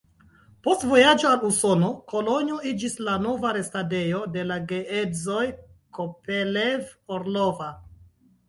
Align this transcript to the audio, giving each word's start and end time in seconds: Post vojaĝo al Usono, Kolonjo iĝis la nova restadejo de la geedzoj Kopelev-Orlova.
Post 0.67 0.85
vojaĝo 0.91 1.27
al 1.31 1.43
Usono, 1.49 1.89
Kolonjo 2.13 2.57
iĝis 2.71 2.95
la 3.09 3.17
nova 3.27 3.51
restadejo 3.59 4.23
de 4.37 4.47
la 4.53 4.57
geedzoj 4.73 5.45
Kopelev-Orlova. 5.99 7.71